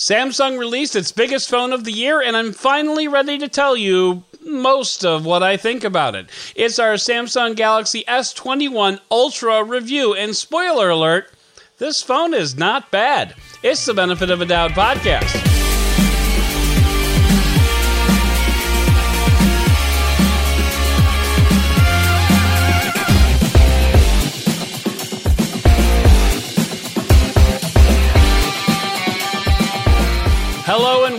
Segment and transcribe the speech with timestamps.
[0.00, 4.24] Samsung released its biggest phone of the year, and I'm finally ready to tell you
[4.40, 6.30] most of what I think about it.
[6.56, 11.30] It's our Samsung Galaxy S21 Ultra review, and spoiler alert,
[11.76, 13.34] this phone is not bad.
[13.62, 15.59] It's the Benefit of a Doud podcast.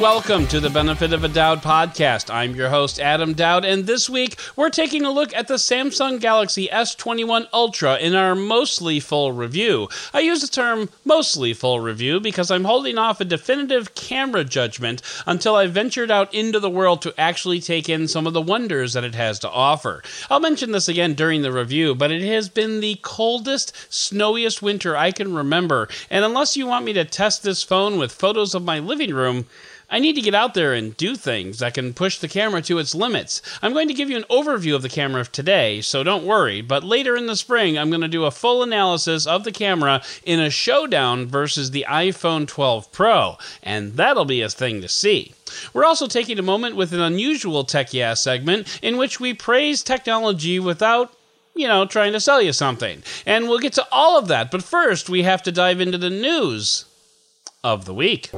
[0.01, 2.33] Welcome to the Benefit of a Doud podcast.
[2.33, 6.19] I'm your host, Adam Doud, and this week we're taking a look at the Samsung
[6.19, 9.89] Galaxy S21 Ultra in our mostly full review.
[10.11, 15.03] I use the term mostly full review because I'm holding off a definitive camera judgment
[15.27, 18.93] until I ventured out into the world to actually take in some of the wonders
[18.93, 20.01] that it has to offer.
[20.31, 24.97] I'll mention this again during the review, but it has been the coldest, snowiest winter
[24.97, 28.63] I can remember, and unless you want me to test this phone with photos of
[28.63, 29.45] my living room,
[29.91, 32.79] I need to get out there and do things that can push the camera to
[32.79, 33.41] its limits.
[33.61, 36.83] I'm going to give you an overview of the camera today, so don't worry, but
[36.83, 40.39] later in the spring, I'm going to do a full analysis of the camera in
[40.39, 45.33] a showdown versus the iPhone 12 Pro, and that'll be a thing to see.
[45.73, 49.83] We're also taking a moment with an unusual Tech Yeah segment in which we praise
[49.83, 51.13] technology without
[51.53, 53.03] you know, trying to sell you something.
[53.25, 56.09] And we'll get to all of that, but first we have to dive into the
[56.09, 56.85] news
[57.61, 58.29] of the week.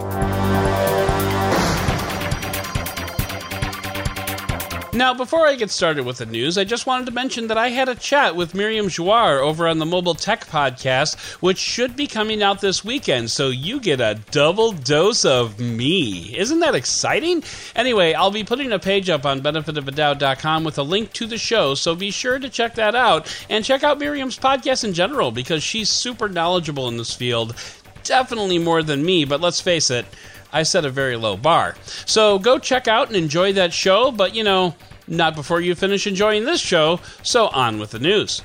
[4.96, 7.70] Now, before I get started with the news, I just wanted to mention that I
[7.70, 12.06] had a chat with Myriam Joire over on the Mobile Tech Podcast, which should be
[12.06, 16.38] coming out this weekend, so you get a double dose of me.
[16.38, 17.44] Isn't that exciting?
[17.76, 21.74] Anyway, I'll be putting a page up on benefitofadoud.com with a link to the show,
[21.74, 25.64] so be sure to check that out and check out Myriam's podcast in general because
[25.64, 27.56] she's super knowledgeable in this field.
[28.04, 30.06] Definitely more than me, but let's face it.
[30.54, 31.76] I set a very low bar.
[32.06, 34.76] So go check out and enjoy that show, but you know,
[35.08, 38.42] not before you finish enjoying this show, so on with the news.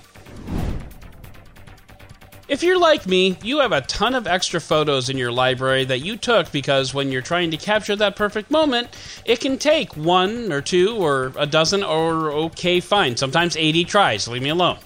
[2.49, 5.99] If you're like me, you have a ton of extra photos in your library that
[5.99, 8.88] you took because when you're trying to capture that perfect moment,
[9.27, 14.27] it can take one or two or a dozen or okay, fine, sometimes 80 tries.
[14.27, 14.78] Leave me alone.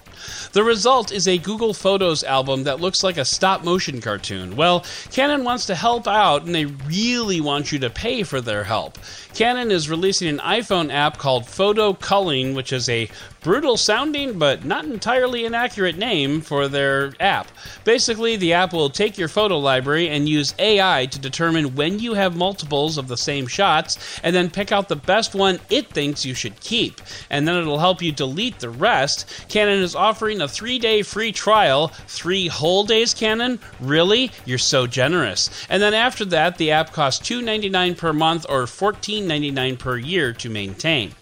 [0.53, 4.57] The result is a Google Photos album that looks like a stop motion cartoon.
[4.57, 8.65] Well, Canon wants to help out and they really want you to pay for their
[8.65, 8.99] help.
[9.35, 13.09] Canon is releasing an iPhone app called Photo Culling, which is a
[13.43, 17.49] brutal sounding but not entirely inaccurate name for their app.
[17.85, 22.15] Basically, the app will take your photo library and use AI to determine when you
[22.15, 26.25] have multiples of the same shots and then pick out the best one it thinks
[26.25, 27.01] you should keep.
[27.31, 29.47] And then it'll help you delete the rest.
[29.49, 31.89] Canon is offering a three day free trial.
[32.07, 33.59] Three whole days, Canon?
[33.81, 34.31] Really?
[34.45, 35.49] You're so generous.
[35.69, 40.51] And then after that, the app costs $2.99 per month or $14.99 per year to
[40.51, 41.15] maintain.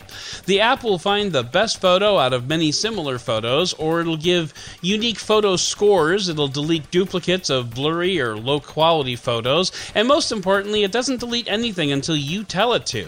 [0.47, 4.53] The app will find the best photo out of many similar photos, or it'll give
[4.83, 6.29] unique photo scores.
[6.29, 11.49] It'll delete duplicates of blurry or low quality photos, and most importantly, it doesn't delete
[11.49, 13.07] anything until you tell it to.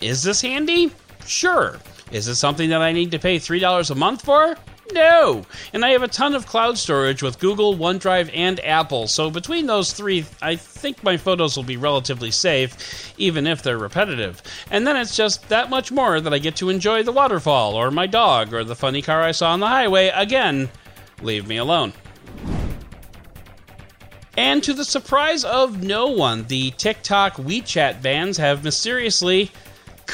[0.00, 0.90] Is this handy?
[1.26, 1.78] Sure.
[2.10, 4.56] Is it something that I need to pay $3 a month for?
[4.92, 5.44] No!
[5.72, 9.66] And I have a ton of cloud storage with Google, OneDrive, and Apple, so between
[9.66, 14.42] those three, I think my photos will be relatively safe, even if they're repetitive.
[14.70, 17.90] And then it's just that much more that I get to enjoy the waterfall, or
[17.90, 20.08] my dog, or the funny car I saw on the highway.
[20.08, 20.68] Again,
[21.22, 21.92] leave me alone.
[24.36, 29.50] And to the surprise of no one, the TikTok WeChat bans have mysteriously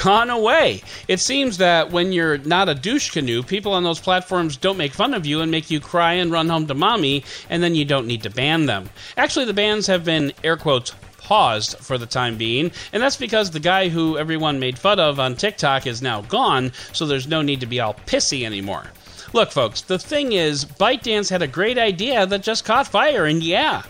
[0.03, 0.83] gone away.
[1.09, 4.93] It seems that when you're not a douche canoe, people on those platforms don't make
[4.93, 7.85] fun of you and make you cry and run home to mommy, and then you
[7.85, 8.89] don't need to ban them.
[9.17, 13.51] Actually, the bans have been, air quotes, paused for the time being, and that's because
[13.51, 17.43] the guy who everyone made fun of on TikTok is now gone, so there's no
[17.43, 18.85] need to be all pissy anymore.
[19.33, 23.43] Look, folks, the thing is, ByteDance had a great idea that just caught fire, and
[23.43, 23.83] yeah,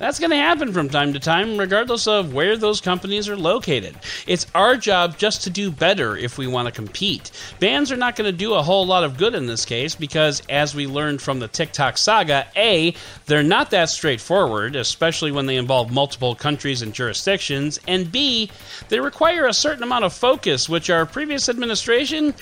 [0.00, 3.94] that's going to happen from time to time, regardless of where those companies are located.
[4.26, 7.30] It's our job just to do better if we want to compete.
[7.60, 10.42] Bans are not going to do a whole lot of good in this case because,
[10.48, 12.94] as we learned from the TikTok saga, A,
[13.26, 18.50] they're not that straightforward, especially when they involve multiple countries and jurisdictions, and B,
[18.88, 22.34] they require a certain amount of focus, which our previous administration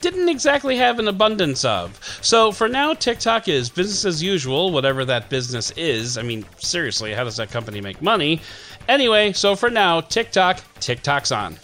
[0.00, 1.98] didn't exactly have an abundance of.
[2.22, 6.18] So for now, TikTok is business as usual, whatever that business is.
[6.18, 8.40] I mean, seriously, how does that company make money?
[8.88, 11.56] Anyway, so for now, TikTok, TikTok's on.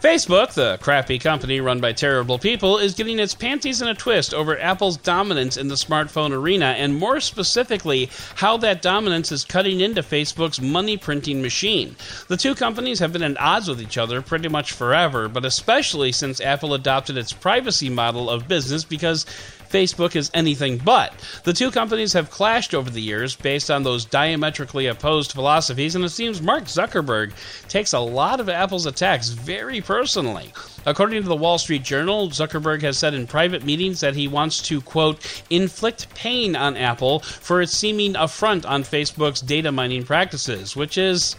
[0.00, 4.32] Facebook, the crappy company run by terrible people, is getting its panties in a twist
[4.32, 9.80] over Apple's dominance in the smartphone arena, and more specifically, how that dominance is cutting
[9.80, 11.96] into Facebook's money printing machine.
[12.28, 16.12] The two companies have been at odds with each other pretty much forever, but especially
[16.12, 19.26] since Apple adopted its privacy model of business because
[19.70, 21.12] Facebook is anything but.
[21.44, 26.04] The two companies have clashed over the years based on those diametrically opposed philosophies, and
[26.04, 27.32] it seems Mark Zuckerberg
[27.68, 30.52] takes a lot of Apple's attacks very personally.
[30.86, 34.62] According to the Wall Street Journal, Zuckerberg has said in private meetings that he wants
[34.62, 40.74] to, quote, inflict pain on Apple for its seeming affront on Facebook's data mining practices,
[40.74, 41.36] which is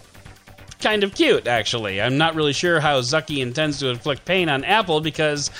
[0.79, 2.01] kind of cute, actually.
[2.01, 5.51] I'm not really sure how Zucky intends to inflict pain on Apple because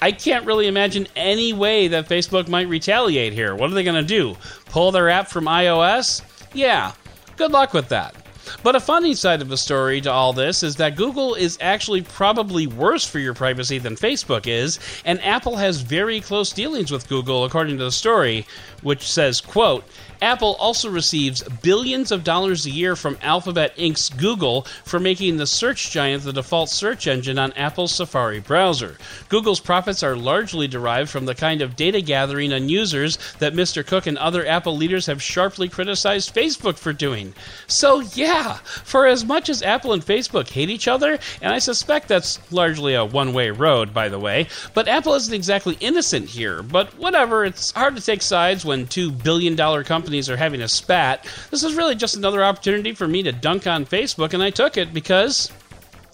[0.00, 3.54] I can't really imagine any way that Facebook might retaliate here.
[3.54, 4.36] What are they going to do?
[4.66, 6.22] Pull their app from iOS?
[6.52, 6.92] Yeah,
[7.36, 8.14] good luck with that.
[8.62, 12.02] But a funny side of the story to all this is that Google is actually
[12.02, 17.08] probably worse for your privacy than Facebook is, and Apple has very close dealings with
[17.08, 18.46] Google according to the story,
[18.82, 19.84] which says, quote,
[20.22, 25.46] Apple also receives billions of dollars a year from Alphabet Inc.'s Google for making the
[25.46, 28.96] search giant the default search engine on Apple's Safari browser.
[29.28, 33.86] Google's profits are largely derived from the kind of data gathering on users that Mr.
[33.86, 37.34] Cook and other Apple leaders have sharply criticized Facebook for doing.
[37.66, 38.54] So, yeah,
[38.84, 42.94] for as much as Apple and Facebook hate each other, and I suspect that's largely
[42.94, 46.62] a one way road, by the way, but Apple isn't exactly innocent here.
[46.62, 50.62] But whatever, it's hard to take sides when two billion dollar companies companies are having
[50.62, 51.26] a spat.
[51.50, 54.76] This is really just another opportunity for me to dunk on Facebook, and I took
[54.76, 55.50] it because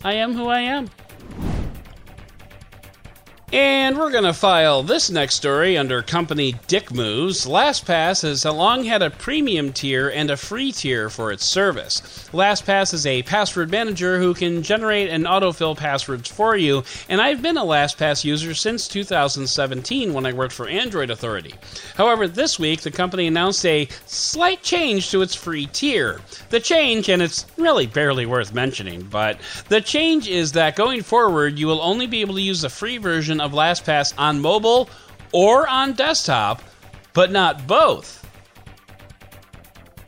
[0.02, 0.88] I am who I am.
[3.52, 7.44] And we're going to file this next story under company Dick Moves.
[7.44, 12.00] LastPass has long had a premium tier and a free tier for its service.
[12.32, 17.42] LastPass is a password manager who can generate and autofill passwords for you, and I've
[17.42, 21.52] been a LastPass user since 2017 when I worked for Android Authority.
[21.94, 26.22] However, this week the company announced a slight change to its free tier.
[26.48, 29.38] The change, and it's really barely worth mentioning, but
[29.68, 32.96] the change is that going forward you will only be able to use the free
[32.96, 34.88] version of LastPass on mobile
[35.32, 36.62] or on desktop,
[37.12, 38.21] but not both.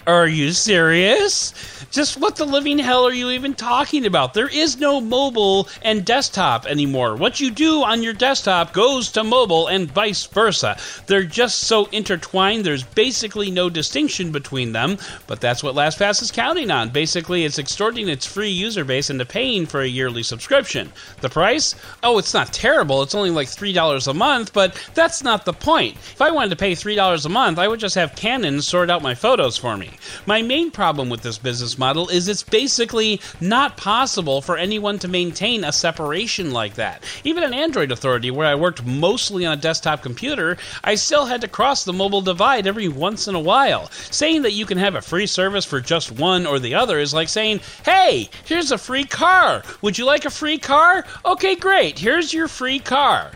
[0.06, 1.54] Are you serious?
[1.90, 4.34] Just what the living hell are you even talking about?
[4.34, 7.16] There is no mobile and desktop anymore.
[7.16, 10.76] What you do on your desktop goes to mobile and vice versa.
[11.06, 16.30] They're just so intertwined, there's basically no distinction between them, but that's what LastPass is
[16.30, 16.90] counting on.
[16.90, 20.92] Basically, it's extorting its free user base into paying for a yearly subscription.
[21.22, 21.76] The price?
[22.02, 23.02] Oh, it's not terrible.
[23.02, 25.96] It's only like $3 a month, but that's not the point.
[25.96, 29.00] If I wanted to pay $3 a month, I would just have Canon sort out
[29.00, 29.92] my photos for me.
[30.26, 35.08] My main problem with this business model is it's basically not possible for anyone to
[35.08, 37.02] maintain a separation like that.
[37.24, 41.40] Even at Android Authority, where I worked mostly on a desktop computer, I still had
[41.40, 43.90] to cross the mobile divide every once in a while.
[44.10, 47.14] Saying that you can have a free service for just one or the other is
[47.14, 49.62] like saying, hey, here's a free car.
[49.82, 51.04] Would you like a free car?
[51.24, 51.98] Okay, great.
[51.98, 53.32] Here's your free car.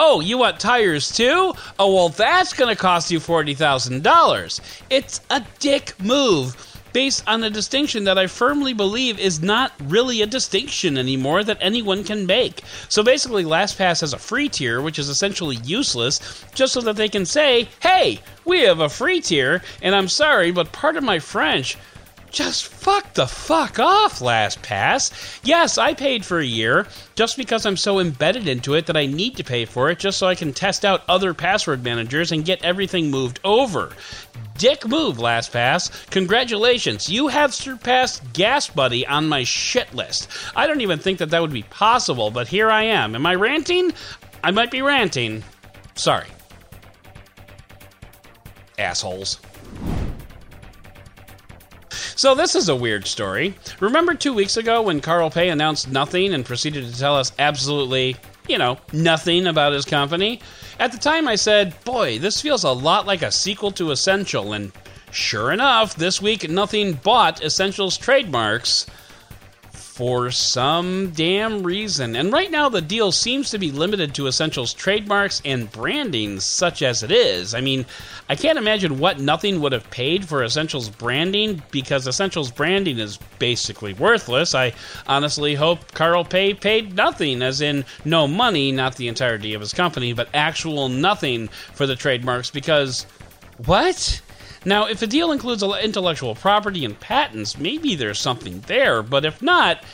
[0.00, 1.52] Oh, you want tires too?
[1.76, 4.60] Oh, well, that's going to cost you $40,000.
[4.90, 6.54] It's a dick move
[6.92, 11.58] based on a distinction that I firmly believe is not really a distinction anymore that
[11.60, 12.62] anyone can make.
[12.88, 17.08] So basically, LastPass has a free tier, which is essentially useless, just so that they
[17.08, 21.18] can say, hey, we have a free tier, and I'm sorry, but part of my
[21.18, 21.76] French
[22.30, 25.40] just fuck the fuck off, LastPass.
[25.42, 29.06] Yes, I paid for a year just because I'm so embedded into it that I
[29.06, 32.44] need to pay for it just so I can test out other password managers and
[32.44, 33.92] get everything moved over.
[34.56, 36.10] Dick move, LastPass.
[36.10, 40.28] Congratulations, you have surpassed GasBuddy on my shit list.
[40.56, 43.14] I don't even think that that would be possible, but here I am.
[43.14, 43.92] Am I ranting?
[44.42, 45.44] I might be ranting.
[45.94, 46.26] Sorry.
[48.78, 49.38] Assholes.
[52.18, 53.54] So this is a weird story.
[53.78, 58.16] Remember two weeks ago when Carl Pei announced nothing and proceeded to tell us absolutely,
[58.48, 60.40] you know, nothing about his company?
[60.80, 64.52] At the time I said, boy, this feels a lot like a sequel to Essential,
[64.52, 64.72] and
[65.12, 68.86] sure enough, this week nothing but Essential's trademarks
[69.98, 72.14] for some damn reason.
[72.14, 76.82] And right now, the deal seems to be limited to Essentials trademarks and branding, such
[76.82, 77.52] as it is.
[77.52, 77.84] I mean,
[78.28, 83.18] I can't imagine what nothing would have paid for Essentials branding because Essentials branding is
[83.40, 84.54] basically worthless.
[84.54, 84.72] I
[85.08, 89.72] honestly hope Carl Pei paid nothing, as in no money, not the entirety of his
[89.72, 93.04] company, but actual nothing for the trademarks because.
[93.66, 94.20] What?
[94.64, 99.40] Now, if a deal includes intellectual property and patents, maybe there's something there, but if
[99.40, 99.84] not,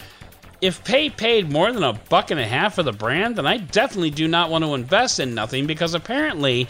[0.61, 3.59] if Pei paid more than a buck and a half for the brand, then I
[3.59, 6.69] definitely do not want to invest in nothing because apparently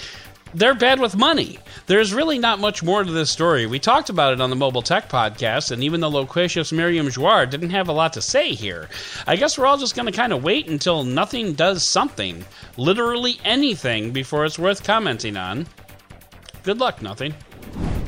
[0.53, 1.59] they're bad with money.
[1.87, 3.67] There's really not much more to this story.
[3.67, 7.47] We talked about it on the Mobile Tech podcast, and even the loquacious Myriam Joire
[7.47, 8.89] didn't have a lot to say here.
[9.27, 12.45] I guess we're all just going to kind of wait until nothing does something,
[12.77, 15.67] literally anything, before it's worth commenting on.
[16.63, 17.35] Good luck, nothing
[17.73, 18.04] you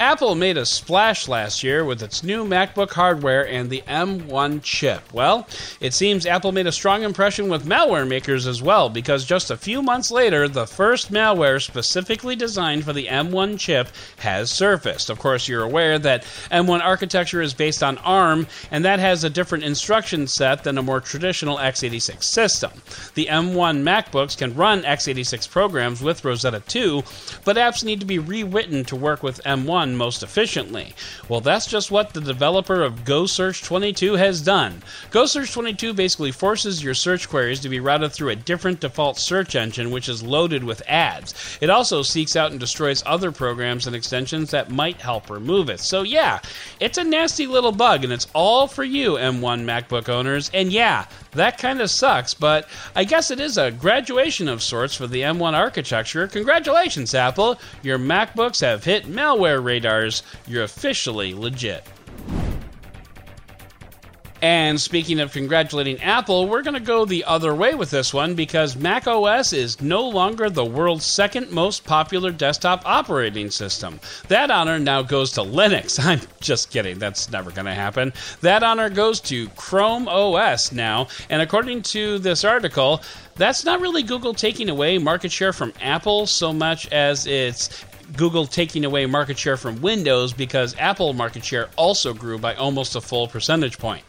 [0.00, 5.02] Apple made a splash last year with its new MacBook hardware and the M1 chip.
[5.12, 5.48] Well,
[5.80, 9.56] it seems Apple made a strong impression with malware makers as well, because just a
[9.56, 13.88] few months later, the first malware specifically designed for the M1 chip
[14.18, 15.10] has surfaced.
[15.10, 19.30] Of course, you're aware that M1 architecture is based on ARM, and that has a
[19.30, 22.70] different instruction set than a more traditional x86 system.
[23.14, 27.02] The M1 MacBooks can run x86 programs with Rosetta 2,
[27.44, 30.94] but apps need to be rewritten to work with M1 most efficiently.
[31.28, 34.82] Well, that's just what the developer of GoSearch 22 has done.
[35.10, 39.54] GoSearch 22 basically forces your search queries to be routed through a different default search
[39.54, 41.58] engine, which is loaded with ads.
[41.60, 45.80] It also seeks out and destroys other programs and extensions that might help remove it.
[45.80, 46.40] So, yeah,
[46.80, 50.50] it's a nasty little bug, and it's all for you, M1 MacBook owners.
[50.54, 54.94] And yeah, that kind of sucks, but I guess it is a graduation of sorts
[54.94, 56.26] for the M1 architecture.
[56.26, 57.60] Congratulations, Apple!
[57.82, 60.22] Your MacBooks have hit malware radars.
[60.46, 61.84] You're officially legit.
[64.40, 68.34] And speaking of congratulating Apple, we're going to go the other way with this one
[68.34, 73.98] because Mac OS is no longer the world's second most popular desktop operating system.
[74.28, 75.98] That honor now goes to Linux.
[76.04, 78.12] I'm just kidding, that's never going to happen.
[78.40, 83.02] That honor goes to Chrome OS now, and according to this article,
[83.34, 87.84] that's not really Google taking away market share from Apple so much as it's
[88.16, 92.96] Google taking away market share from Windows because Apple market share also grew by almost
[92.96, 94.02] a full percentage point.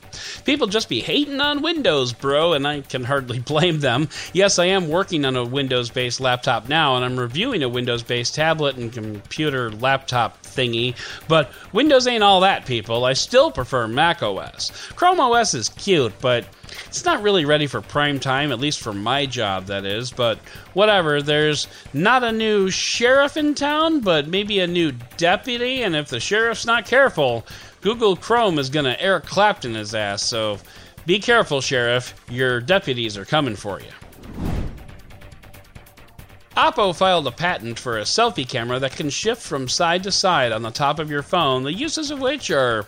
[0.46, 4.10] People just be hating on Windows, bro, and I can hardly blame them.
[4.34, 8.04] Yes, I am working on a Windows based laptop now, and I'm reviewing a Windows
[8.04, 10.96] based tablet and computer laptop thingy,
[11.28, 13.06] but Windows ain't all that, people.
[13.06, 14.72] I still prefer Mac OS.
[14.96, 16.46] Chrome OS is cute, but
[16.88, 20.12] it's not really ready for prime time, at least for my job, that is.
[20.12, 20.40] But
[20.74, 26.10] whatever, there's not a new sheriff in town, but maybe a new deputy, and if
[26.10, 27.46] the sheriff's not careful,
[27.82, 30.60] Google Chrome is to Eric Clapton his ass, so
[31.06, 32.14] be careful, Sheriff.
[32.30, 33.88] Your deputies are coming for you.
[36.58, 40.52] Oppo filed a patent for a selfie camera that can shift from side to side
[40.52, 42.86] on the top of your phone, the uses of which are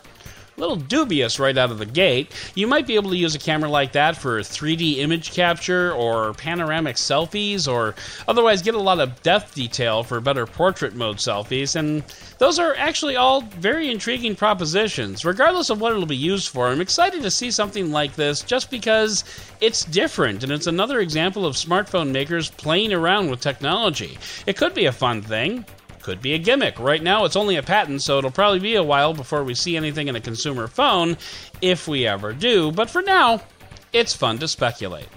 [0.58, 2.31] little dubious right out of the gate.
[2.55, 6.34] You might be able to use a camera like that for 3D image capture or
[6.34, 7.96] panoramic selfies, or
[8.27, 11.75] otherwise get a lot of depth detail for better portrait mode selfies.
[11.75, 12.03] And
[12.38, 15.25] those are actually all very intriguing propositions.
[15.25, 18.70] Regardless of what it'll be used for, I'm excited to see something like this just
[18.70, 19.24] because
[19.62, 24.17] it's different and it's another example of smartphone makers playing around with technology.
[24.46, 25.65] It could be a fun thing.
[26.01, 26.79] Could be a gimmick.
[26.79, 29.77] Right now, it's only a patent, so it'll probably be a while before we see
[29.77, 31.17] anything in a consumer phone,
[31.62, 32.72] if we ever do.
[32.72, 33.41] But for now,
[33.93, 35.08] it's fun to speculate.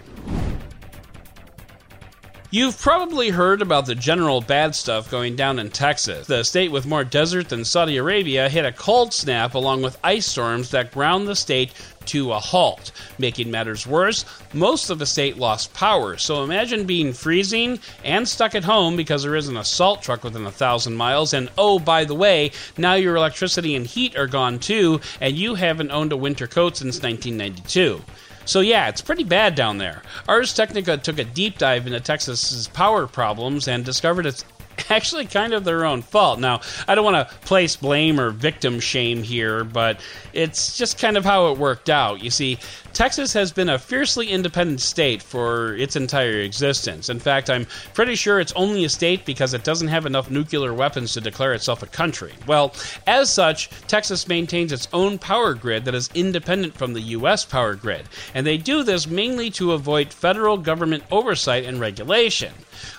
[2.54, 6.28] You've probably heard about the general bad stuff going down in Texas.
[6.28, 10.25] The state with more desert than Saudi Arabia hit a cold snap along with ice
[10.25, 11.73] storms that ground the state
[12.04, 12.92] to a halt.
[13.18, 16.16] Making matters worse, most of the state lost power.
[16.16, 20.46] So imagine being freezing and stuck at home because there isn't a salt truck within
[20.46, 21.34] a thousand miles.
[21.34, 25.56] And oh, by the way, now your electricity and heat are gone too, and you
[25.56, 28.00] haven't owned a winter coat since 1992.
[28.44, 30.02] So yeah, it's pretty bad down there.
[30.28, 34.44] Ars Technica took a deep dive into Texas's power problems and discovered it's
[34.90, 36.38] actually kind of their own fault.
[36.40, 40.00] Now, I don't want to place blame or victim shame here, but
[40.32, 42.22] it's just kind of how it worked out.
[42.22, 42.58] You see,
[42.94, 47.08] Texas has been a fiercely independent state for its entire existence.
[47.08, 50.72] In fact, I'm pretty sure it's only a state because it doesn't have enough nuclear
[50.72, 52.32] weapons to declare itself a country.
[52.46, 52.72] Well,
[53.08, 57.44] as such, Texas maintains its own power grid that is independent from the U.S.
[57.44, 62.52] power grid, and they do this mainly to avoid federal government oversight and regulation.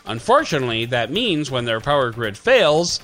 [0.05, 2.99] Unfortunately, that means when their power grid fails,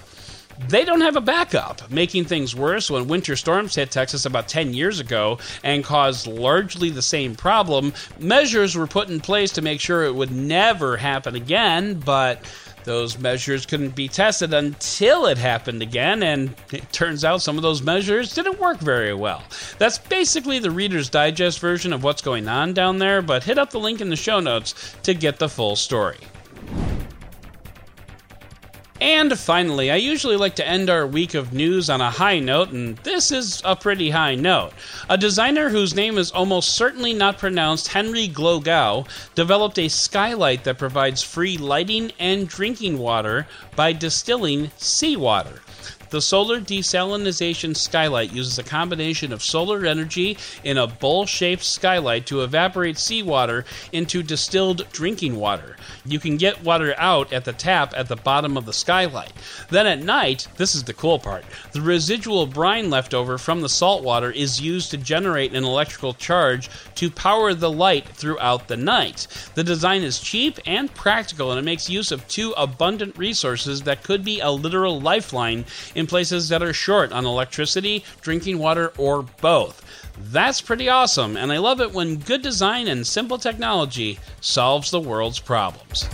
[0.67, 4.73] they don't have a backup, making things worse when winter storms hit Texas about 10
[4.73, 7.93] years ago and caused largely the same problem.
[8.19, 12.45] Measures were put in place to make sure it would never happen again, but
[12.83, 17.61] those measures couldn't be tested until it happened again, and it turns out some of
[17.61, 19.43] those measures didn't work very well.
[19.77, 23.71] That's basically the Reader's Digest version of what's going on down there, but hit up
[23.71, 26.17] the link in the show notes to get the full story.
[29.01, 32.69] And finally, I usually like to end our week of news on a high note,
[32.69, 34.73] and this is a pretty high note.
[35.09, 40.77] A designer whose name is almost certainly not pronounced Henry Glogau developed a skylight that
[40.77, 45.61] provides free lighting and drinking water by distilling seawater.
[46.11, 52.25] The solar desalinization skylight uses a combination of solar energy in a bowl shaped skylight
[52.25, 53.63] to evaporate seawater
[53.93, 55.77] into distilled drinking water.
[56.03, 59.31] You can get water out at the tap at the bottom of the skylight.
[59.69, 63.69] Then at night, this is the cool part, the residual brine left over from the
[63.69, 68.75] salt water is used to generate an electrical charge to power the light throughout the
[68.75, 69.27] night.
[69.55, 74.03] The design is cheap and practical, and it makes use of two abundant resources that
[74.03, 75.63] could be a literal lifeline
[76.01, 79.85] in places that are short on electricity, drinking water, or both.
[80.17, 84.99] That's pretty awesome, and I love it when good design and simple technology solves the
[84.99, 86.09] world's problems.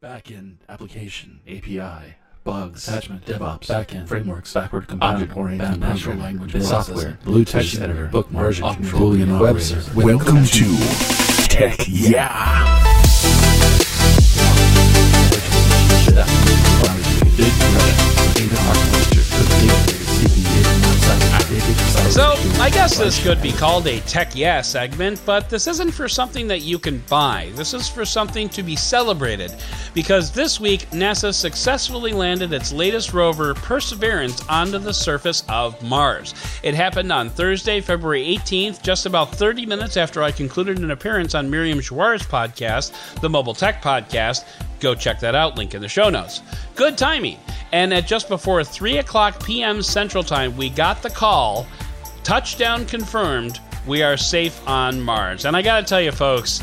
[0.00, 7.50] Backend, application, API, bugs, attachment, DevOps, backend, frameworks, backward compatible, oriented, natural language, software, Bluetooth
[7.50, 10.04] text editor, bookmark, version, Boolean web server.
[10.04, 11.23] Welcome to
[11.54, 12.64] Tech Yeah.
[22.10, 26.08] So, I guess this could be called a Tech Yeah segment, but this isn't for
[26.08, 27.50] something that you can buy.
[27.54, 29.52] This is for something to be celebrated.
[29.94, 36.34] Because this week, NASA successfully landed its latest rover, Perseverance, onto the surface of Mars.
[36.62, 41.34] It happened on Thursday, February 18th, just about 30 minutes after I concluded an appearance
[41.34, 44.44] on Myriam Joire's podcast, the Mobile Tech Podcast.
[44.84, 46.42] Go check that out, link in the show notes.
[46.74, 47.38] Good timing.
[47.72, 49.82] And at just before 3 o'clock p.m.
[49.82, 51.66] Central Time, we got the call
[52.22, 53.60] touchdown confirmed.
[53.86, 55.46] We are safe on Mars.
[55.46, 56.62] And I gotta tell you, folks,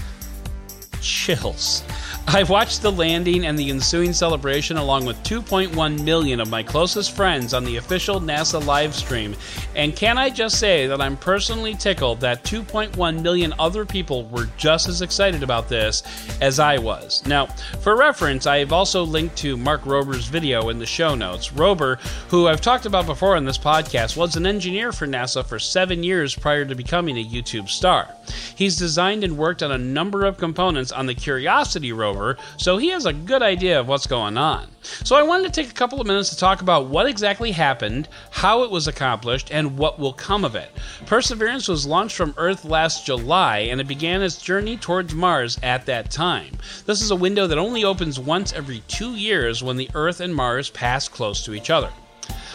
[1.02, 1.82] chills.
[2.28, 7.16] I watched the landing and the ensuing celebration along with 2.1 million of my closest
[7.16, 9.36] friends on the official NASA live stream.
[9.76, 14.48] And can I just say that I'm personally tickled that 2.1 million other people were
[14.56, 16.04] just as excited about this
[16.42, 17.26] as I was.
[17.26, 17.48] Now,
[17.82, 21.50] for reference, I have also linked to Mark Rober's video in the show notes.
[21.50, 25.60] Rober, who I've talked about before on this podcast, was an engineer for NASA for
[25.60, 28.08] seven years prior to becoming a YouTube star.
[28.56, 32.11] He's designed and worked on a number of components on the Curiosity rover,
[32.58, 34.68] so he has a good idea of what's going on.
[35.04, 38.08] So I wanted to take a couple of minutes to talk about what exactly happened,
[38.32, 40.72] how it was accomplished, and what will come of it.
[41.06, 45.86] Perseverance was launched from Earth last July, and it began its journey towards Mars at
[45.86, 46.58] that time.
[46.86, 50.34] This is a window that only opens once every two years when the Earth and
[50.34, 51.92] Mars pass close to each other.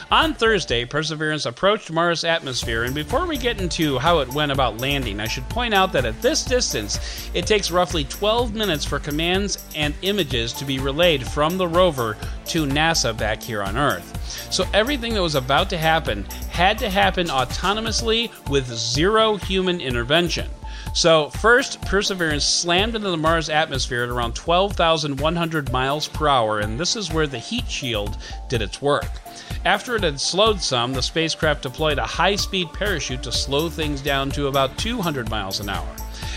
[0.08, 4.80] On Thursday, Perseverance approached Mars' atmosphere, and before we get into how it went about
[4.80, 9.00] landing, I should point out that at this distance, it takes roughly 12 minutes for
[9.00, 12.16] commands and images to be relayed from the rover
[12.46, 14.52] to NASA back here on Earth.
[14.52, 20.48] So everything that was about to happen had to happen autonomously with zero human intervention.
[20.94, 26.78] So, first, Perseverance slammed into the Mars atmosphere at around 12,100 miles per hour, and
[26.78, 28.16] this is where the heat shield
[28.48, 29.10] did its work.
[29.66, 34.00] After it had slowed some, the spacecraft deployed a high speed parachute to slow things
[34.00, 35.88] down to about 200 miles an hour.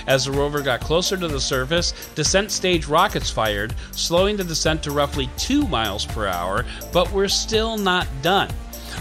[0.07, 4.81] As the rover got closer to the surface, descent stage rockets fired, slowing the descent
[4.81, 8.49] to roughly 2 miles per hour, but we're still not done.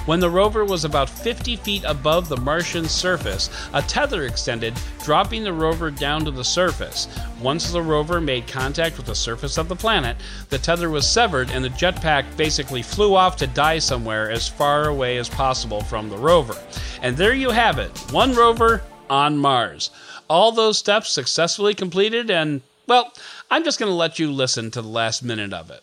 [0.06, 5.44] When the rover was about 50 feet above the Martian surface, a tether extended, dropping
[5.44, 7.08] the rover down to the surface.
[7.40, 10.16] Once the rover made contact with the surface of the planet,
[10.48, 14.88] the tether was severed and the jetpack basically flew off to die somewhere as far
[14.88, 16.56] away as possible from the rover.
[17.02, 19.90] And there you have it one rover on Mars.
[20.28, 23.12] All those steps successfully completed, and, well,
[23.50, 25.82] I'm just going to let you listen to the last minute of it.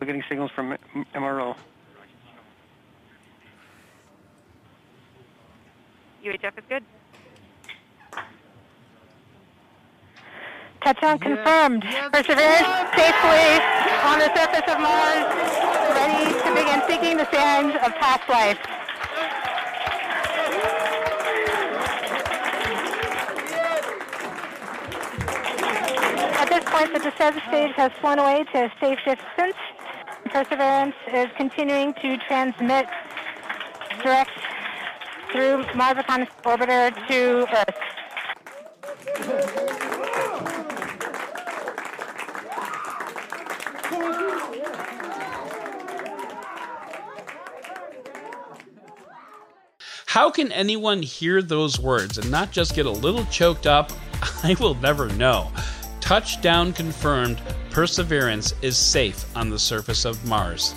[0.00, 0.76] We're getting signals from
[1.14, 1.56] MRO.
[6.24, 6.82] UHF is good.
[10.82, 11.82] Touchdown confirmed.
[12.12, 13.60] Perseverance safely
[14.04, 15.26] on the surface of Mars,
[15.92, 18.58] ready to begin seeking the signs of past life.
[26.40, 29.56] At this point, the descent stage has flown away to a safe distance.
[30.30, 32.86] Perseverance is continuing to transmit
[34.02, 34.30] direct
[35.34, 37.74] through Mars Reconnaissance Orbiter to Earth.
[50.06, 53.90] How can anyone hear those words and not just get a little choked up?
[54.44, 55.50] I will never know.
[56.00, 57.40] Touchdown confirmed.
[57.70, 60.76] Perseverance is safe on the surface of Mars.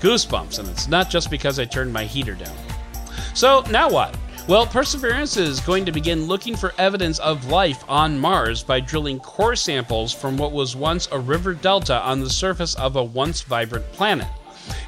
[0.00, 2.54] Goosebumps, and it's not just because I turned my heater down.
[3.34, 4.16] So, now what?
[4.46, 9.18] Well, Perseverance is going to begin looking for evidence of life on Mars by drilling
[9.18, 13.42] core samples from what was once a river delta on the surface of a once
[13.42, 14.28] vibrant planet.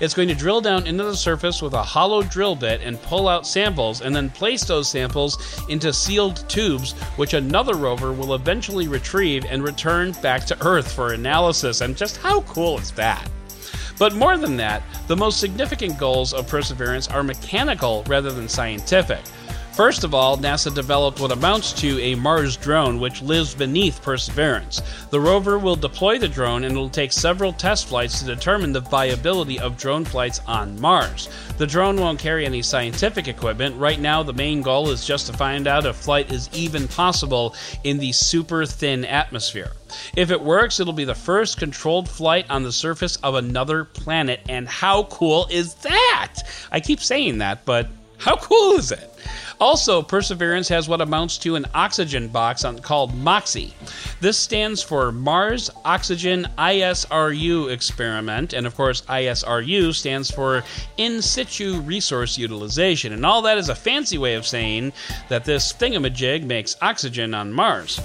[0.01, 3.29] It's going to drill down into the surface with a hollow drill bit and pull
[3.29, 8.87] out samples, and then place those samples into sealed tubes, which another rover will eventually
[8.87, 11.81] retrieve and return back to Earth for analysis.
[11.81, 13.29] And just how cool is that?
[13.99, 19.21] But more than that, the most significant goals of Perseverance are mechanical rather than scientific.
[19.77, 24.81] First of all, NASA developed what amounts to a Mars drone which lives beneath Perseverance.
[25.11, 28.73] The rover will deploy the drone and it will take several test flights to determine
[28.73, 31.29] the viability of drone flights on Mars.
[31.59, 33.77] The drone won't carry any scientific equipment.
[33.77, 37.55] Right now, the main goal is just to find out if flight is even possible
[37.85, 39.73] in the super thin atmosphere.
[40.17, 44.41] If it works, it'll be the first controlled flight on the surface of another planet.
[44.49, 46.37] And how cool is that?
[46.73, 49.13] I keep saying that, but how cool is it?
[49.59, 53.73] Also, Perseverance has what amounts to an oxygen box on, called MOXIE.
[54.21, 60.63] This stands for Mars Oxygen ISRU Experiment, and of course, ISRU stands for
[60.99, 63.15] In Situ Resource Utilization.
[63.15, 64.93] And all that is a fancy way of saying
[65.29, 67.99] that this thingamajig makes oxygen on Mars.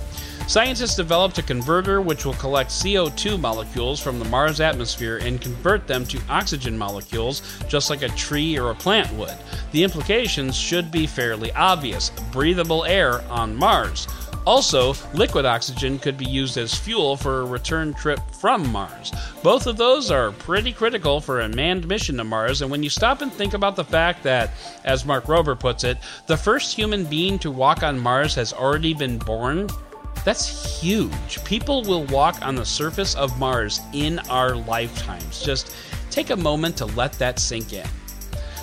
[0.47, 5.87] Scientists developed a converter which will collect CO2 molecules from the Mars atmosphere and convert
[5.87, 9.35] them to oxygen molecules, just like a tree or a plant would.
[9.71, 14.07] The implications should be fairly obvious breathable air on Mars.
[14.45, 19.13] Also, liquid oxygen could be used as fuel for a return trip from Mars.
[19.43, 22.89] Both of those are pretty critical for a manned mission to Mars, and when you
[22.89, 24.51] stop and think about the fact that,
[24.83, 28.95] as Mark Rober puts it, the first human being to walk on Mars has already
[28.95, 29.69] been born,
[30.23, 31.43] that's huge.
[31.45, 35.41] People will walk on the surface of Mars in our lifetimes.
[35.41, 35.75] Just
[36.09, 37.87] take a moment to let that sink in.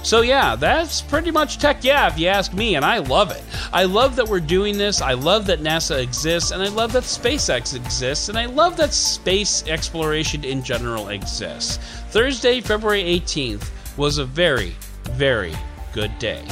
[0.04, 3.42] So, yeah, that's pretty much tech, yeah, if you ask me, and I love it.
[3.72, 5.02] I love that we're doing this.
[5.02, 8.94] I love that NASA exists, and I love that SpaceX exists, and I love that
[8.94, 11.78] space exploration in general exists.
[12.10, 13.68] Thursday, February 18th
[13.98, 14.74] was a very,
[15.10, 15.52] very
[15.92, 16.44] good day.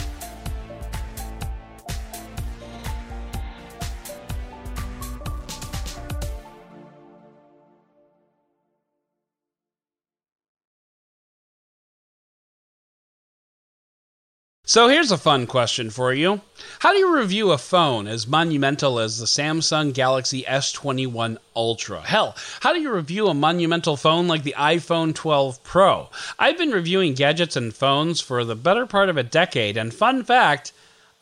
[14.69, 16.41] So here's a fun question for you.
[16.81, 22.01] How do you review a phone as monumental as the Samsung Galaxy S21 Ultra?
[22.01, 26.11] Hell, how do you review a monumental phone like the iPhone 12 Pro?
[26.37, 30.25] I've been reviewing gadgets and phones for the better part of a decade, and fun
[30.25, 30.73] fact,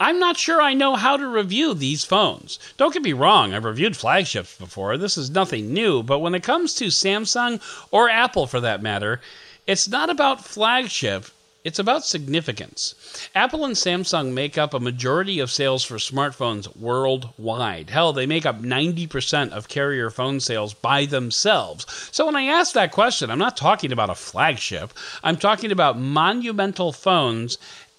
[0.00, 2.58] I'm not sure I know how to review these phones.
[2.78, 4.96] Don't get me wrong, I've reviewed flagships before.
[4.96, 9.20] This is nothing new, but when it comes to Samsung or Apple for that matter,
[9.66, 11.26] it's not about flagship,
[11.64, 12.94] it's about significance.
[13.34, 17.88] Apple and Samsung make up a majority of sales for smartphones worldwide.
[17.88, 21.86] Hell, they make up 90% of carrier phone sales by themselves.
[22.12, 25.98] So when I ask that question, I'm not talking about a flagship, I'm talking about
[25.98, 27.56] monumental phones.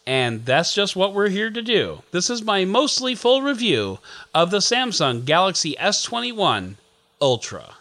[0.07, 2.03] And that's just what we're here to do.
[2.11, 3.97] This is my mostly full review
[4.35, 6.75] of the Samsung Galaxy S21
[7.19, 7.73] Ultra.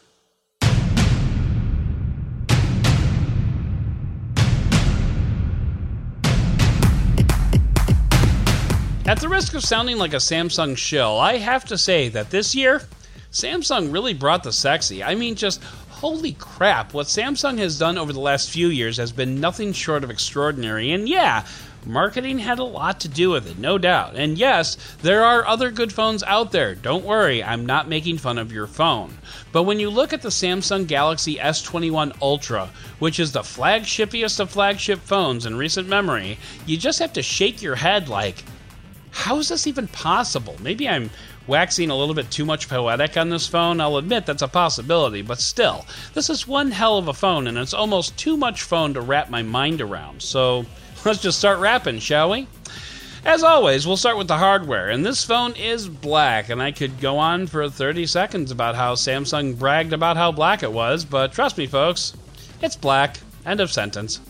[9.07, 12.55] At the risk of sounding like a Samsung shill, I have to say that this
[12.55, 12.81] year,
[13.31, 15.05] Samsung really brought the sexy.
[15.05, 19.13] I mean, just holy crap, what Samsung has done over the last few years has
[19.13, 20.91] been nothing short of extraordinary.
[20.91, 21.45] And yeah,
[21.85, 24.17] marketing had a lot to do with it, no doubt.
[24.17, 26.75] And yes, there are other good phones out there.
[26.75, 29.19] Don't worry, I'm not making fun of your phone.
[29.53, 34.51] But when you look at the Samsung Galaxy S21 Ultra, which is the flagshipiest of
[34.51, 38.45] flagship phones in recent memory, you just have to shake your head like,
[39.15, 40.57] how is this even possible?
[40.61, 41.09] Maybe I'm
[41.47, 43.81] waxing a little bit too much poetic on this phone.
[43.81, 47.57] I'll admit that's a possibility, but still, this is one hell of a phone, and
[47.57, 50.21] it's almost too much phone to wrap my mind around.
[50.21, 50.67] So
[51.05, 52.49] let's just start rapping, shall we?
[53.25, 57.01] As always, we'll start with the hardware, and this phone is black, and I could
[57.01, 61.33] go on for 30 seconds about how Samsung bragged about how black it was, but
[61.33, 62.15] trust me, folks,
[62.61, 63.19] it's black.
[63.47, 64.21] End of sentence.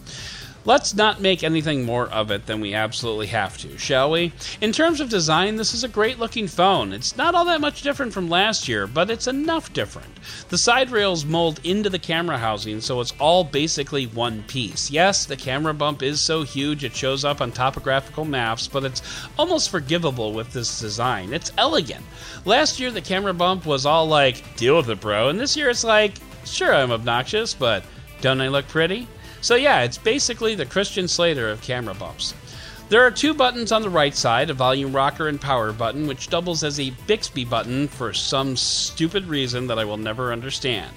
[0.67, 4.33] Let's not make anything more of it than we absolutely have to, shall we?
[4.63, 6.95] In terms of design, this is a great looking phone.
[6.95, 10.09] It's not all that much different from last year, but it's enough different.
[10.49, 14.91] The side rails mold into the camera housing, so it's all basically one piece.
[14.91, 19.03] Yes, the camera bump is so huge it shows up on topographical maps, but it's
[19.39, 21.35] almost forgivable with this design.
[21.35, 22.07] It's elegant.
[22.47, 25.69] Last year, the camera bump was all like, deal with it, bro, and this year
[25.69, 26.15] it's like,
[26.47, 27.85] sure, I'm obnoxious, but
[28.23, 29.09] don't I look pretty?
[29.45, 32.33] So, yeah, it's basically the Christian Slater of camera bumps.
[32.89, 36.31] There are two buttons on the right side a volume rocker and power button, which
[36.31, 40.91] doubles as a Bixby button for some stupid reason that I will never understand.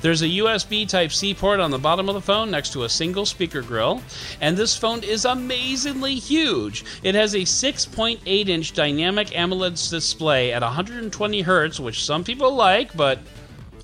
[0.00, 2.88] There's a USB Type C port on the bottom of the phone next to a
[2.88, 4.00] single speaker grill,
[4.40, 6.86] and this phone is amazingly huge.
[7.02, 12.96] It has a 6.8 inch dynamic AMOLED display at 120 Hz, which some people like,
[12.96, 13.18] but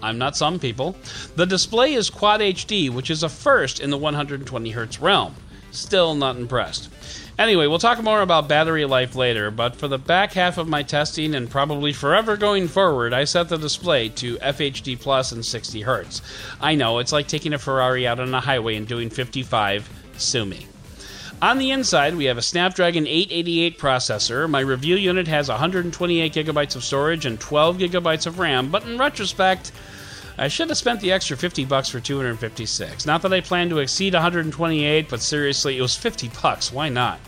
[0.00, 0.96] I'm not some people.
[1.37, 5.35] The display is Quad HD, which is a first in the 120 Hz realm.
[5.70, 6.88] Still not impressed.
[7.38, 10.82] Anyway, we'll talk more about battery life later, but for the back half of my
[10.82, 15.82] testing and probably forever going forward, I set the display to FHD Plus and 60
[15.82, 16.22] Hz.
[16.61, 19.90] I know, it's like taking a Ferrari out on a highway and doing 55.
[20.16, 20.66] Sue me.
[21.42, 24.49] On the inside, we have a Snapdragon 888 processor.
[24.49, 28.96] My review unit has 128 gigabytes of storage and 12 gigabytes of RAM, but in
[28.96, 29.70] retrospect,
[30.38, 33.05] I should have spent the extra 50 bucks for 256.
[33.05, 36.72] Not that I plan to exceed 128, but seriously, it was 50 bucks.
[36.72, 37.20] Why not?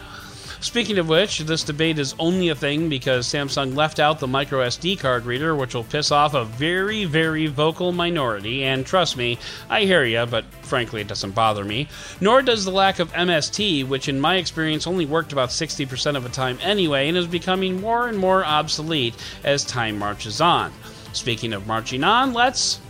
[0.60, 4.66] Speaking of which, this debate is only a thing because Samsung left out the micro
[4.66, 8.64] SD card reader, which will piss off a very, very vocal minority.
[8.64, 9.38] And trust me,
[9.70, 11.88] I hear ya, but frankly, it doesn't bother me.
[12.20, 16.24] Nor does the lack of MST, which in my experience only worked about 60% of
[16.24, 20.72] the time anyway, and is becoming more and more obsolete as time marches on.
[21.12, 22.80] Speaking of marching on, let's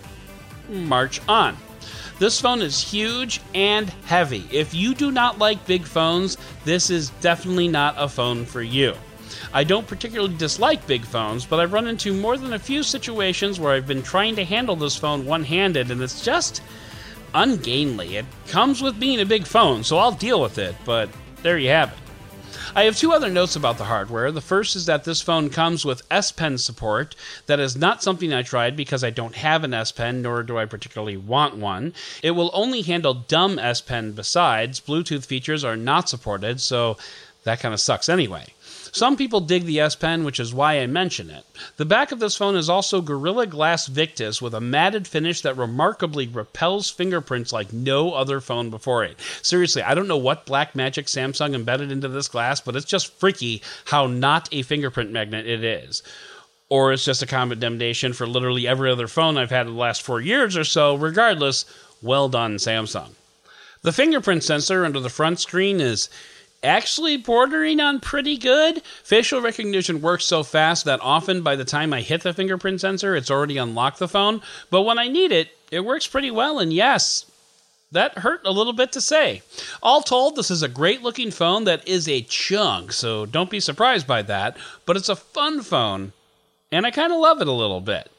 [0.71, 1.57] march on.
[2.19, 4.45] This phone is huge and heavy.
[4.51, 8.95] If you do not like big phones, this is definitely not a phone for you.
[9.53, 13.61] I don't particularly dislike big phones, but I've run into more than a few situations
[13.61, 16.61] where I've been trying to handle this phone one handed and it's just
[17.35, 18.17] ungainly.
[18.17, 21.09] It comes with being a big phone, so I'll deal with it, but
[21.43, 22.08] there you have it.
[22.75, 24.31] I have two other notes about the hardware.
[24.31, 27.17] The first is that this phone comes with S Pen support.
[27.47, 30.59] That is not something I tried because I don't have an S Pen, nor do
[30.59, 31.95] I particularly want one.
[32.23, 34.81] It will only handle dumb S Pen besides.
[34.81, 36.99] Bluetooth features are not supported, so
[37.45, 38.47] that kind of sucks anyway.
[38.93, 41.45] Some people dig the S Pen, which is why I mention it.
[41.77, 45.57] The back of this phone is also Gorilla Glass Victus with a matted finish that
[45.57, 49.19] remarkably repels fingerprints like no other phone before it.
[49.43, 53.13] Seriously, I don't know what black magic Samsung embedded into this glass, but it's just
[53.15, 56.03] freaky how not a fingerprint magnet it is.
[56.71, 60.03] Or it's just a condemnation for literally every other phone I've had in the last
[60.03, 60.97] four years or so.
[60.97, 61.65] Regardless,
[62.03, 63.11] well done, Samsung.
[63.83, 66.11] The fingerprint sensor under the front screen is
[66.63, 68.83] actually bordering on pretty good.
[69.05, 73.15] Facial recognition works so fast that often by the time I hit the fingerprint sensor,
[73.15, 74.43] it's already unlocked the phone.
[74.71, 76.59] But when I need it, it works pretty well.
[76.59, 77.27] And yes,
[77.93, 79.43] that hurt a little bit to say.
[79.83, 83.61] All told, this is a great looking phone that is a chunk, so don't be
[83.61, 84.57] surprised by that.
[84.85, 86.13] But it's a fun phone,
[86.71, 88.11] and I kind of love it a little bit.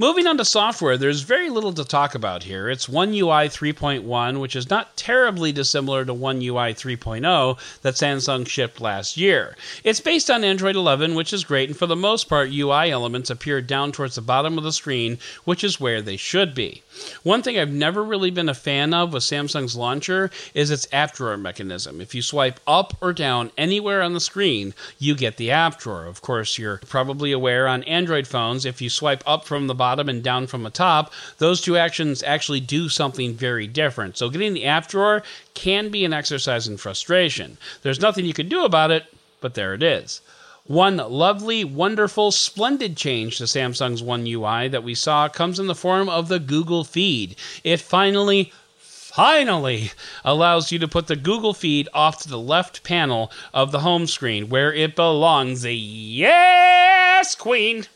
[0.00, 2.68] Moving on to software, there's very little to talk about here.
[2.68, 8.46] It's One UI 3.1, which is not terribly dissimilar to One UI 3.0 that Samsung
[8.46, 9.56] shipped last year.
[9.82, 13.28] It's based on Android 11, which is great, and for the most part, UI elements
[13.28, 16.84] appear down towards the bottom of the screen, which is where they should be.
[17.24, 21.14] One thing I've never really been a fan of with Samsung's launcher is its app
[21.14, 22.00] drawer mechanism.
[22.00, 26.06] If you swipe up or down anywhere on the screen, you get the app drawer.
[26.06, 29.87] Of course, you're probably aware on Android phones, if you swipe up from the bottom
[30.08, 34.16] and down from the top, those two actions actually do something very different.
[34.16, 35.22] So getting the app drawer
[35.54, 37.58] can be an exercise in frustration.
[37.82, 39.04] There's nothing you can do about it,
[39.40, 40.20] but there it is.
[40.68, 45.74] One lovely, wonderful, splendid change to Samsung's One UI that we saw comes in the
[45.74, 47.36] form of the Google Feed.
[47.64, 49.92] It finally, finally
[50.24, 54.06] allows you to put the Google Feed off to the left panel of the home
[54.06, 55.64] screen where it belongs.
[55.64, 57.86] Yes, Queen!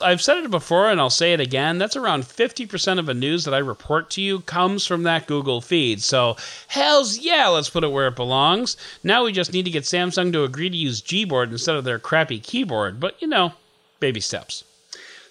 [0.00, 1.78] I've said it before and I'll say it again.
[1.78, 5.60] That's around 50% of the news that I report to you comes from that Google
[5.60, 6.02] feed.
[6.02, 6.36] So,
[6.68, 8.76] hells yeah, let's put it where it belongs.
[9.02, 11.98] Now we just need to get Samsung to agree to use Gboard instead of their
[11.98, 13.00] crappy keyboard.
[13.00, 13.52] But, you know,
[14.00, 14.64] baby steps.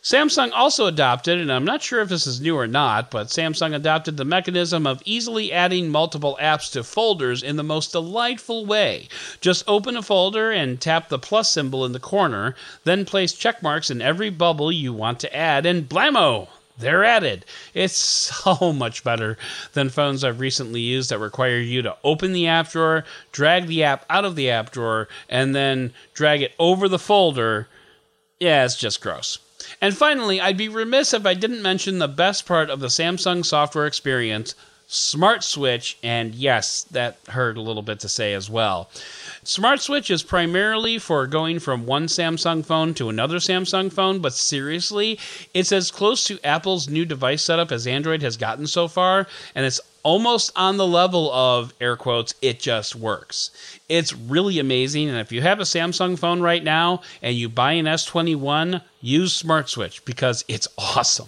[0.07, 3.75] Samsung also adopted, and I'm not sure if this is new or not, but Samsung
[3.75, 9.09] adopted the mechanism of easily adding multiple apps to folders in the most delightful way.
[9.41, 13.61] Just open a folder and tap the plus symbol in the corner, then place check
[13.61, 16.47] marks in every bubble you want to add, and blammo!
[16.77, 17.43] they're added.
[17.73, 19.37] It's so much better
[19.73, 23.83] than phones I've recently used that require you to open the app drawer, drag the
[23.83, 27.67] app out of the app drawer, and then drag it over the folder.
[28.39, 29.39] Yeah, it's just gross.
[29.81, 33.45] And finally, I'd be remiss if I didn't mention the best part of the Samsung
[33.45, 34.55] software experience
[34.89, 38.89] Smart Switch, and yes, that hurt a little bit to say as well.
[39.43, 44.33] Smart Switch is primarily for going from one Samsung phone to another Samsung phone, but
[44.33, 45.19] seriously,
[45.53, 49.65] it's as close to Apple's new device setup as Android has gotten so far, and
[49.65, 53.51] it's almost on the level of air quotes, it just works.
[53.89, 57.73] It's really amazing, and if you have a Samsung phone right now and you buy
[57.73, 61.27] an S21, use Smart Switch because it's awesome.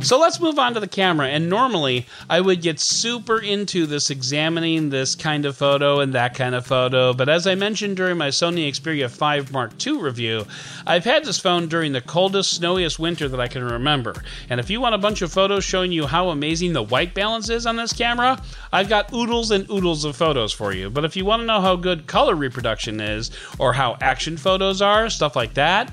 [0.00, 1.28] So let's move on to the camera.
[1.28, 6.34] And normally I would get super into this examining this kind of photo and that
[6.34, 7.12] kind of photo.
[7.12, 10.46] But as I mentioned during my Sony Xperia 5 Mark II review,
[10.86, 14.14] I've had this phone during the coldest, snowiest winter that I can remember.
[14.48, 17.50] And if you want a bunch of photos showing you how amazing the white balance
[17.50, 20.88] is on this camera, I've got oodles and oodles of photos for you.
[20.88, 24.80] But if you want to know how good color reproduction is or how action photos
[24.80, 25.92] are, stuff like that,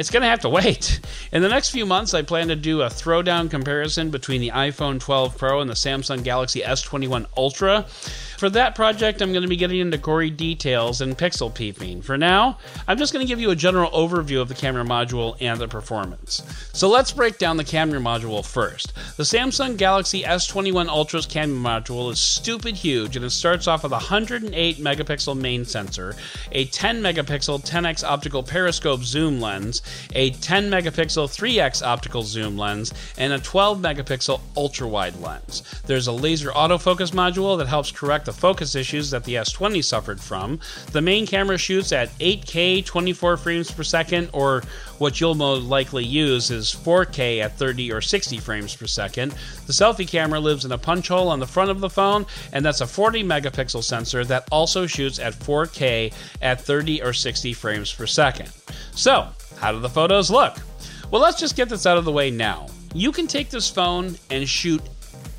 [0.00, 0.98] it's going to have to wait.
[1.30, 4.98] In the next few months, I plan to do a throwdown comparison between the iPhone
[4.98, 7.82] 12 Pro and the Samsung Galaxy S21 Ultra.
[8.38, 12.00] For that project, I'm going to be getting into gory details and pixel peeping.
[12.00, 12.56] For now,
[12.88, 15.68] I'm just going to give you a general overview of the camera module and the
[15.68, 16.42] performance.
[16.72, 18.94] So let's break down the camera module first.
[19.18, 23.92] The Samsung Galaxy S21 Ultra's camera module is stupid huge and it starts off with
[23.92, 26.16] a 108 megapixel main sensor,
[26.52, 29.82] a 10 megapixel 10x optical periscope zoom lens,
[30.14, 35.62] a 10 megapixel 3x optical zoom lens, and a 12 megapixel ultra wide lens.
[35.86, 40.20] There's a laser autofocus module that helps correct the focus issues that the S20 suffered
[40.20, 40.60] from.
[40.92, 44.62] The main camera shoots at 8K 24 frames per second, or
[44.98, 49.34] what you'll most likely use is 4K at 30 or 60 frames per second.
[49.66, 52.64] The selfie camera lives in a punch hole on the front of the phone, and
[52.64, 57.92] that's a 40 megapixel sensor that also shoots at 4K at 30 or 60 frames
[57.92, 58.50] per second.
[58.94, 59.28] So,
[59.60, 60.56] how do the photos look?
[61.10, 62.66] Well, let's just get this out of the way now.
[62.94, 64.80] You can take this phone and shoot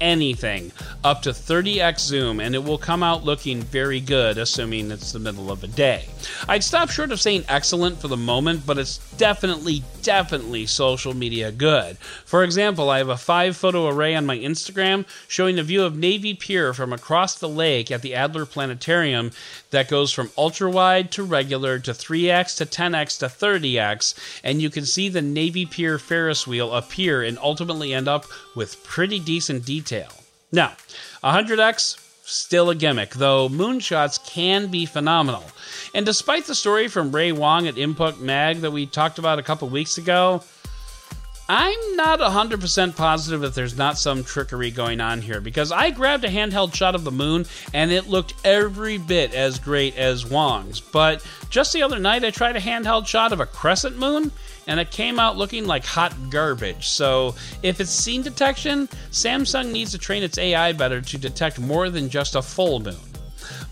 [0.01, 0.71] anything
[1.03, 5.19] up to 30x zoom and it will come out looking very good, assuming it's the
[5.19, 6.05] middle of a day.
[6.49, 11.51] I'd stop short of saying excellent for the moment, but it's definitely, definitely social media
[11.51, 11.97] good.
[12.25, 15.95] For example, I have a five photo array on my Instagram showing a view of
[15.95, 19.31] Navy Pier from across the lake at the Adler Planetarium
[19.69, 24.69] that goes from ultra wide to regular to 3x to 10x to 30x, and you
[24.69, 29.65] can see the Navy Pier Ferris wheel appear and ultimately end up with pretty decent
[29.65, 29.90] detail.
[30.51, 30.73] Now,
[31.23, 35.43] 100x, still a gimmick, though moonshots can be phenomenal.
[35.93, 39.43] And despite the story from Ray Wong at Input Mag that we talked about a
[39.43, 40.43] couple weeks ago,
[41.53, 46.23] I'm not 100% positive that there's not some trickery going on here because I grabbed
[46.23, 50.79] a handheld shot of the moon and it looked every bit as great as Wong's.
[50.79, 54.31] But just the other night, I tried a handheld shot of a crescent moon
[54.71, 56.87] and it came out looking like hot garbage.
[56.87, 61.89] So, if it's scene detection, Samsung needs to train its AI better to detect more
[61.89, 62.95] than just a full moon.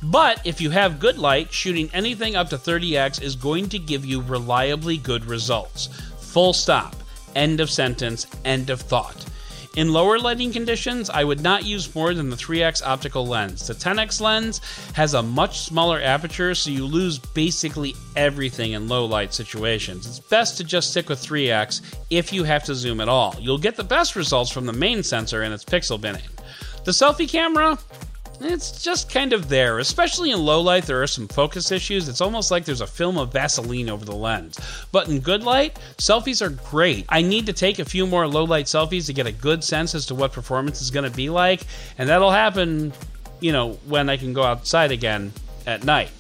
[0.04, 4.04] But if you have good light, shooting anything up to 30x is going to give
[4.04, 5.88] you reliably good results.
[6.20, 6.98] Full stop.
[7.34, 8.28] End of sentence.
[8.44, 9.26] End of thought.
[9.76, 13.68] In lower lighting conditions, I would not use more than the 3x optical lens.
[13.68, 14.62] The 10x lens
[14.94, 20.08] has a much smaller aperture, so you lose basically everything in low light situations.
[20.08, 23.36] It's best to just stick with 3x if you have to zoom at all.
[23.40, 26.24] You'll get the best results from the main sensor and its pixel binning.
[26.84, 27.78] The selfie camera,
[28.42, 29.80] it's just kind of there.
[29.80, 32.08] Especially in low light, there are some focus issues.
[32.08, 34.60] It's almost like there's a film of Vaseline over the lens.
[34.92, 37.06] But in good light, selfies are great.
[37.10, 39.96] I need to take a few more low light selfies to get a good sense
[39.96, 41.62] as to what performance is going to be like,
[41.98, 42.94] and that'll happen,
[43.40, 45.34] you know, when I can go outside again
[45.66, 46.12] at night.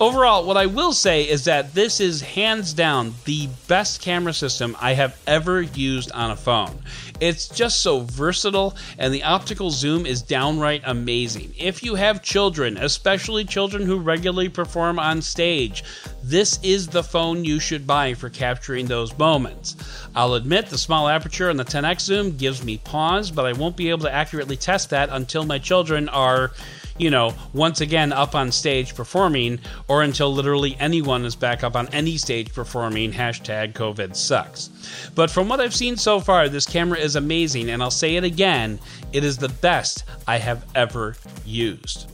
[0.00, 4.76] Overall, what I will say is that this is hands down the best camera system
[4.80, 6.80] I have ever used on a phone.
[7.20, 11.54] It's just so versatile, and the optical zoom is downright amazing.
[11.56, 15.84] If you have children, especially children who regularly perform on stage,
[16.24, 19.76] this is the phone you should buy for capturing those moments.
[20.16, 23.76] I'll admit the small aperture and the 10x zoom gives me pause, but I won't
[23.76, 26.50] be able to accurately test that until my children are
[26.98, 31.76] you know, once again up on stage performing, or until literally anyone is back up
[31.76, 33.12] on any stage performing.
[33.12, 34.70] Hashtag COVID sucks.
[35.14, 38.24] But from what I've seen so far, this camera is amazing, and I'll say it
[38.24, 38.78] again
[39.12, 42.10] it is the best I have ever used.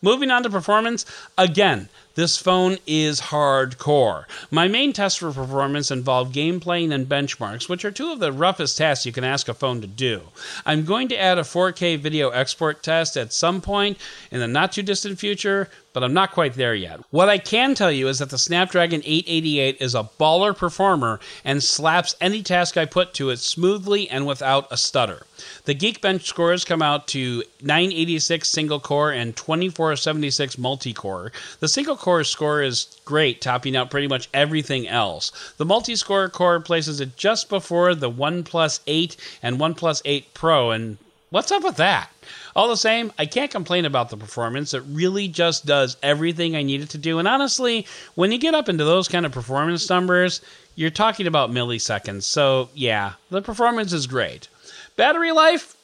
[0.00, 1.04] Moving on to performance,
[1.36, 1.88] again,
[2.18, 4.24] This phone is hardcore.
[4.50, 8.32] My main tests for performance involve game playing and benchmarks, which are two of the
[8.32, 10.22] roughest tasks you can ask a phone to do.
[10.66, 13.98] I'm going to add a 4K video export test at some point
[14.32, 17.00] in the not too distant future, but I'm not quite there yet.
[17.10, 21.60] What I can tell you is that the Snapdragon 888 is a baller performer and
[21.60, 25.26] slaps any task I put to it smoothly and without a stutter.
[25.64, 31.32] The Geekbench scores come out to 986 single core and 2476 multi core.
[31.58, 35.32] The single core score is great, topping out pretty much everything else.
[35.56, 40.70] The multi score core places it just before the OnePlus 8 and OnePlus 8 Pro,
[40.70, 40.98] and
[41.30, 42.10] what's up with that?
[42.56, 44.74] All the same, I can't complain about the performance.
[44.74, 47.18] It really just does everything I need it to do.
[47.18, 50.40] And honestly, when you get up into those kind of performance numbers,
[50.74, 52.22] you're talking about milliseconds.
[52.24, 54.48] So, yeah, the performance is great.
[54.96, 55.76] Battery life,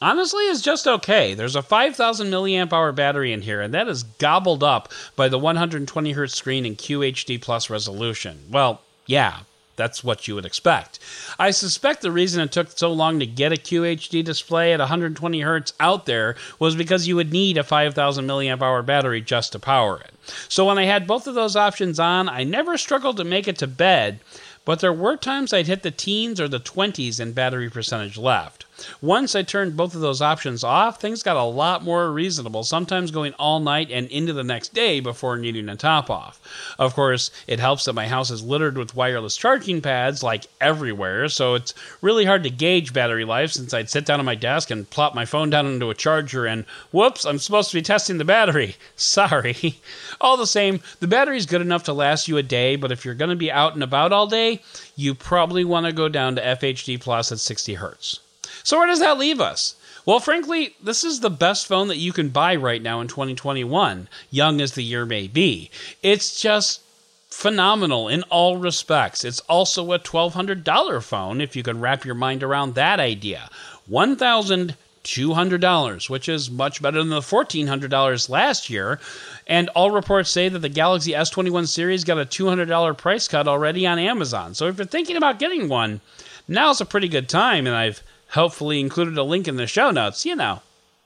[0.00, 1.34] honestly, is just okay.
[1.34, 5.38] There's a 5000 milliamp hour battery in here, and that is gobbled up by the
[5.38, 8.44] 120 hertz screen and QHD plus resolution.
[8.50, 9.40] Well, yeah,
[9.80, 10.98] that's what you would expect.
[11.38, 15.40] I suspect the reason it took so long to get a QHD display at 120
[15.40, 19.58] hertz out there was because you would need a 5000 milliamp hour battery just to
[19.58, 20.12] power it.
[20.50, 23.56] So when I had both of those options on, I never struggled to make it
[23.58, 24.20] to bed,
[24.66, 28.66] but there were times I'd hit the teens or the 20s in battery percentage left.
[29.02, 33.10] Once I turned both of those options off, things got a lot more reasonable, sometimes
[33.10, 36.40] going all night and into the next day before needing a top off.
[36.78, 41.28] Of course, it helps that my house is littered with wireless charging pads like everywhere,
[41.28, 44.70] so it's really hard to gauge battery life since I'd sit down at my desk
[44.70, 48.18] and plop my phone down into a charger and whoops, I'm supposed to be testing
[48.18, 48.76] the battery.
[48.96, 49.80] Sorry.
[50.20, 53.14] All the same, the battery's good enough to last you a day, but if you're
[53.14, 54.60] going to be out and about all day,
[54.96, 58.20] you probably want to go down to FHD Plus at 60 hertz.
[58.62, 59.74] So, where does that leave us?
[60.06, 64.08] Well, frankly, this is the best phone that you can buy right now in 2021,
[64.30, 65.70] young as the year may be.
[66.02, 66.80] It's just
[67.28, 69.24] phenomenal in all respects.
[69.24, 73.50] It's also a $1,200 phone if you can wrap your mind around that idea.
[73.90, 78.98] $1,200, which is much better than the $1,400 last year.
[79.46, 83.86] And all reports say that the Galaxy S21 series got a $200 price cut already
[83.86, 84.54] on Amazon.
[84.54, 86.00] So if you're thinking about getting one,
[86.48, 90.24] now's a pretty good time, and I've hopefully included a link in the show notes,
[90.24, 90.62] you know,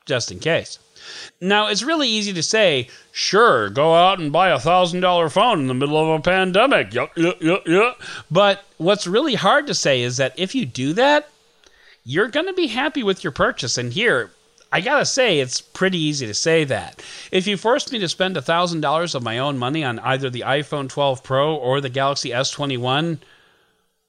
[0.07, 0.79] just in case.
[1.41, 5.67] Now, it's really easy to say, sure, go out and buy a $1,000 phone in
[5.67, 6.95] the middle of a pandemic.
[6.95, 7.93] Yeah, yeah, yeah, yeah.
[8.31, 11.29] But what's really hard to say is that if you do that,
[12.05, 13.77] you're going to be happy with your purchase.
[13.77, 14.31] And here,
[14.75, 17.01] I gotta say, it's pretty easy to say that.
[17.31, 20.41] If you forced me to spend a $1,000 of my own money on either the
[20.41, 23.19] iPhone 12 Pro or the Galaxy S21,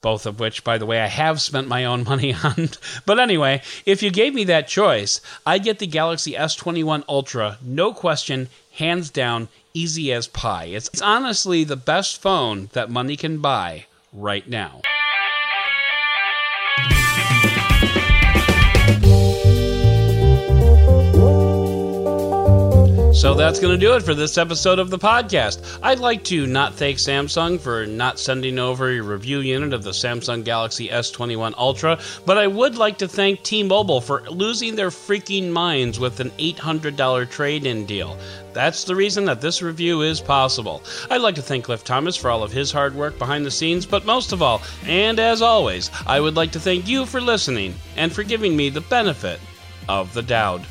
[0.02, 2.70] both of which, by the way, I have spent my own money on.
[3.06, 7.94] but anyway, if you gave me that choice, I'd get the Galaxy S21 Ultra, no
[7.94, 10.66] question, hands down, easy as pie.
[10.66, 14.82] It's, it's honestly the best phone that money can buy right now.
[23.26, 25.80] So that's going to do it for this episode of the podcast.
[25.82, 29.90] I'd like to not thank Samsung for not sending over a review unit of the
[29.90, 34.92] Samsung Galaxy S21 Ultra, but I would like to thank T Mobile for losing their
[34.92, 38.16] freaking minds with an $800 trade in deal.
[38.54, 40.84] That's the reason that this review is possible.
[41.10, 43.88] I'd like to thank Cliff Thomas for all of his hard work behind the scenes,
[43.88, 47.74] but most of all, and as always, I would like to thank you for listening
[47.98, 49.40] and for giving me the benefit
[49.90, 50.62] of the doubt.